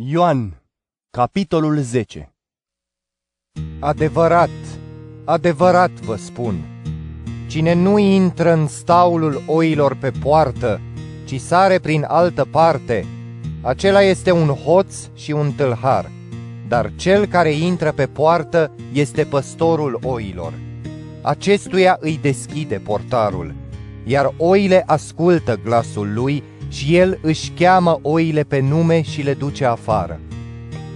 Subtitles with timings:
[0.00, 0.62] Ioan,
[1.10, 2.34] capitolul 10
[3.80, 4.50] Adevărat,
[5.24, 6.64] adevărat vă spun,
[7.48, 10.80] cine nu intră în staulul oilor pe poartă,
[11.24, 13.04] ci sare prin altă parte,
[13.62, 16.10] acela este un hoț și un tâlhar,
[16.68, 20.52] dar cel care intră pe poartă este păstorul oilor.
[21.22, 23.54] Acestuia îi deschide portarul,
[24.04, 29.64] iar oile ascultă glasul lui și el își cheamă oile pe nume și le duce
[29.64, 30.20] afară.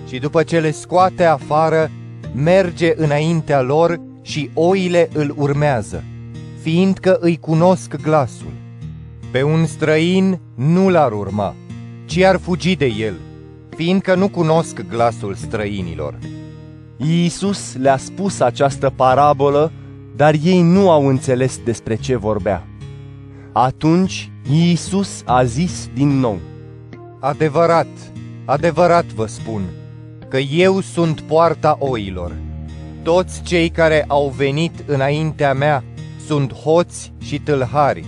[0.08, 1.90] Și după ce le scoate afară,
[2.34, 6.04] merge înaintea lor și oile îl urmează,
[6.62, 8.52] fiindcă îi cunosc glasul.
[9.30, 11.54] Pe un străin nu l-ar urma,
[12.04, 13.14] ci ar fugi de el,
[13.76, 16.18] fiindcă nu cunosc glasul străinilor.
[16.96, 19.72] Iisus le-a spus această parabolă,
[20.16, 22.66] dar ei nu au înțeles despre ce vorbea.
[23.52, 26.38] Atunci Iisus a zis din nou,
[27.20, 27.86] Adevărat,
[28.44, 29.62] adevărat vă spun,
[30.28, 32.32] că eu sunt poarta oilor.
[33.02, 35.84] Toți cei care au venit înaintea mea
[36.26, 38.04] sunt hoți și tâlhari,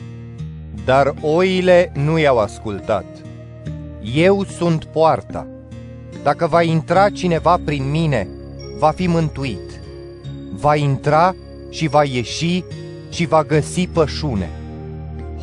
[0.85, 3.05] dar oile nu i-au ascultat.
[4.15, 5.47] Eu sunt poarta.
[6.23, 8.29] Dacă va intra cineva prin mine,
[8.79, 9.81] va fi mântuit.
[10.53, 11.35] Va intra
[11.71, 12.65] și va ieși
[13.11, 14.51] și va găsi pășune.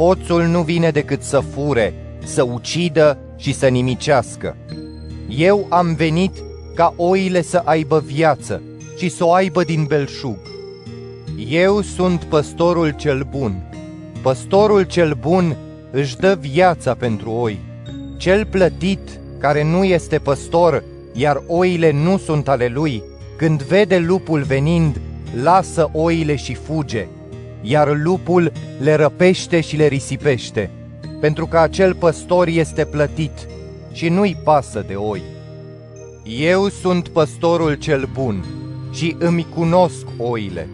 [0.02, 4.56] Hoțul nu vine decât să fure, să ucidă și să nimicească.
[5.30, 6.32] Eu am venit
[6.76, 8.62] ca oile să aibă viață
[8.98, 10.38] și să o aibă din belșug.
[11.50, 13.70] Eu sunt păstorul cel bun.
[14.22, 15.58] Păstorul cel bun
[15.92, 17.60] își dă viața pentru oi.
[18.18, 23.04] Cel plătit, care nu este păstor, iar oile nu sunt ale lui,
[23.38, 25.02] când vede lupul venind,
[25.44, 27.08] lasă oile și fuge–
[27.62, 30.70] iar lupul le răpește și le risipește,
[31.20, 33.48] pentru că acel păstor este plătit
[33.92, 35.22] și nu-i pasă de oi.
[36.24, 38.46] Eu sunt păstorul cel bun
[38.92, 40.68] și îmi cunosc oile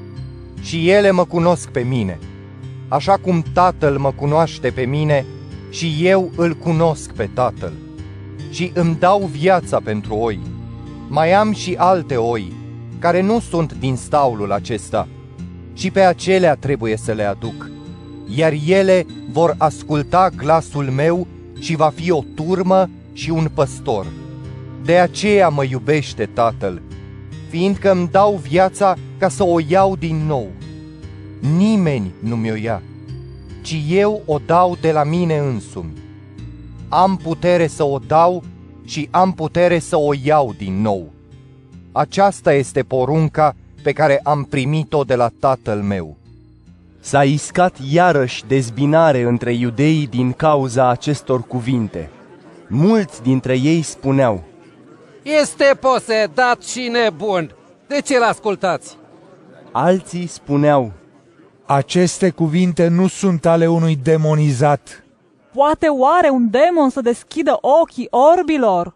[0.62, 2.20] și ele mă cunosc pe mine,
[2.88, 5.26] așa cum tatăl mă cunoaște pe mine
[5.70, 7.74] și eu îl cunosc pe tatăl
[8.50, 10.40] și îmi dau viața pentru oi.
[11.08, 12.54] Mai am și alte oi,
[13.00, 15.08] care nu sunt din staulul acesta,
[15.78, 17.70] și pe acelea trebuie să le aduc,
[18.36, 21.28] iar ele vor asculta glasul meu
[21.60, 24.06] și va fi o turmă și un păstor.
[24.84, 26.82] De aceea mă iubește Tatăl,
[27.50, 30.48] fiindcă îmi dau viața ca să o iau din nou.
[31.58, 32.82] Nimeni nu mi-o ia,
[33.62, 35.94] ci eu o dau de la mine însumi.
[36.90, 38.44] Am putere să o dau
[38.86, 41.12] și am putere să o iau din nou.
[41.92, 43.56] Aceasta este porunca
[43.88, 46.18] pe care am primit-o de la tatăl meu.
[47.00, 52.10] S-a iscat iarăși dezbinare între iudeii din cauza acestor cuvinte.
[52.68, 54.44] Mulți dintre ei spuneau,
[55.24, 57.56] Este posedat și nebun,
[57.88, 58.98] de ce l-ascultați?
[59.72, 60.92] Alții spuneau,
[61.66, 65.04] Aceste cuvinte nu sunt ale unui demonizat.
[65.54, 68.96] Poate oare un demon să deschidă ochii orbilor?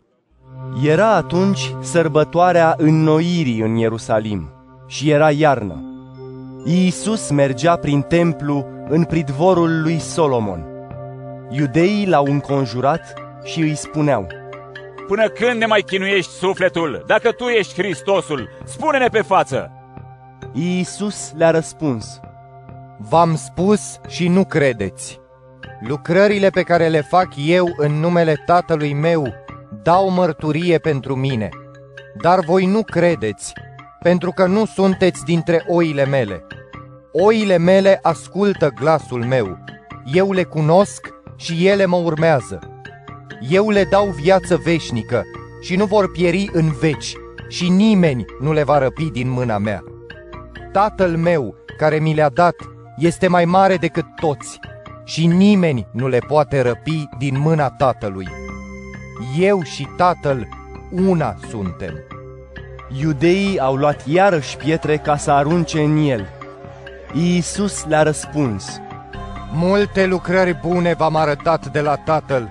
[0.84, 4.50] Era atunci sărbătoarea înnoirii în Ierusalim
[4.91, 5.84] și era iarnă.
[6.66, 10.66] Iisus mergea prin templu în pridvorul lui Solomon.
[11.50, 13.13] Iudeii l-au înconjurat
[13.44, 14.28] și îi spuneau,
[15.07, 17.03] Până când ne mai chinuiești sufletul?
[17.07, 19.72] Dacă tu ești Hristosul, spune-ne pe față!
[20.53, 22.19] Iisus le-a răspuns,
[22.97, 25.19] V-am spus și nu credeți.
[25.88, 29.34] Lucrările pe care le fac eu în numele Tatălui meu
[29.84, 31.50] dau mărturie pentru mine,
[32.22, 33.53] dar voi nu credeți,
[34.04, 36.48] pentru că nu sunteți dintre oile mele.
[37.12, 39.58] Oile mele ascultă glasul meu,
[40.14, 42.60] eu le cunosc și ele mă urmează.
[43.50, 45.24] Eu le dau viață veșnică
[45.62, 47.14] și nu vor pieri în veci
[47.48, 49.84] și nimeni nu le va răpi din mâna mea.
[50.72, 52.56] Tatăl meu, care mi le-a dat,
[52.98, 54.60] este mai mare decât toți
[55.04, 58.28] și nimeni nu le poate răpi din mâna Tatălui.
[59.40, 60.48] Eu și Tatăl
[60.92, 62.21] una suntem.
[62.99, 66.29] Iudeii au luat iarăși pietre ca să arunce în el.
[67.14, 68.79] Iisus le-a răspuns,
[69.53, 72.49] Multe lucrări bune v-am arătat de la Tatăl.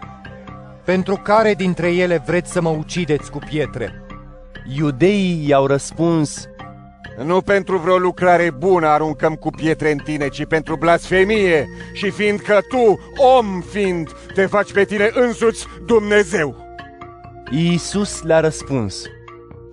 [0.84, 4.04] Pentru care dintre ele vreți să mă ucideți cu pietre?
[4.76, 6.48] Iudeii i-au răspuns,
[7.24, 12.58] Nu pentru vreo lucrare bună aruncăm cu pietre în tine, ci pentru blasfemie și fiindcă
[12.68, 16.56] tu, om fiind, te faci pe tine însuți Dumnezeu.
[17.50, 19.02] Iisus le-a răspuns,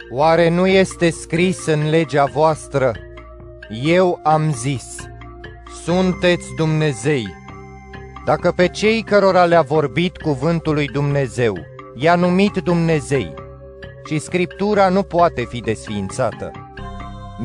[0.09, 2.91] Oare nu este scris în legea voastră?
[3.83, 4.95] Eu am zis,
[5.83, 7.27] sunteți Dumnezei.
[8.25, 11.57] Dacă pe cei cărora le-a vorbit cuvântul lui Dumnezeu,
[11.95, 13.33] i-a numit Dumnezei,
[14.05, 16.51] și Scriptura nu poate fi desființată.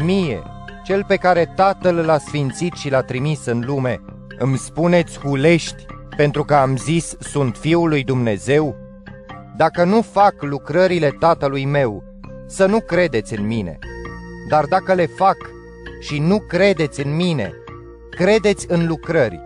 [0.04, 0.42] Mie,
[0.84, 4.00] cel pe care Tatăl l-a sfințit și l-a trimis în lume,
[4.38, 5.86] îmi spuneți hulești
[6.16, 8.76] pentru că am zis sunt Fiul lui Dumnezeu?
[9.56, 12.10] Dacă nu fac lucrările Tatălui meu,
[12.52, 13.78] să nu credeți în mine.
[14.48, 15.36] Dar dacă le fac
[16.00, 17.52] și nu credeți în mine,
[18.10, 19.44] credeți în lucrări,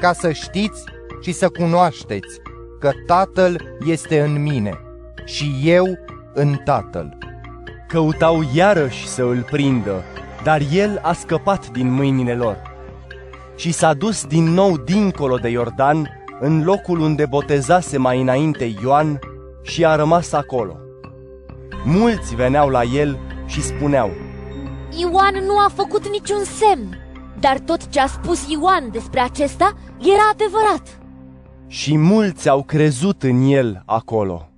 [0.00, 0.84] ca să știți
[1.20, 2.40] și să cunoașteți
[2.80, 4.80] că Tatăl este în mine
[5.24, 5.86] și eu
[6.34, 7.18] în Tatăl.
[7.88, 10.02] Căutau iarăși să îl prindă,
[10.42, 12.56] dar el a scăpat din mâinile lor.
[13.56, 16.08] Și s-a dus din nou dincolo de Iordan,
[16.40, 19.18] în locul unde botezase mai înainte Ioan
[19.62, 20.76] și a rămas acolo.
[21.84, 24.10] Mulți veneau la el și spuneau,
[24.96, 26.98] Ioan nu a făcut niciun semn,
[27.40, 30.98] dar tot ce a spus Ioan despre acesta era adevărat.
[31.66, 34.51] și mulți au crezut în el acolo.